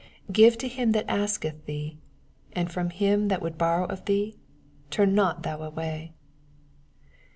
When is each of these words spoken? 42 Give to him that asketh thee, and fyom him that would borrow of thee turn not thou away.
42 0.25 0.33
Give 0.33 0.57
to 0.57 0.67
him 0.67 0.91
that 0.93 1.05
asketh 1.07 1.63
thee, 1.67 1.99
and 2.53 2.69
fyom 2.71 2.91
him 2.91 3.27
that 3.27 3.39
would 3.39 3.55
borrow 3.55 3.85
of 3.85 4.05
thee 4.05 4.35
turn 4.89 5.13
not 5.13 5.43
thou 5.43 5.61
away. 5.61 6.11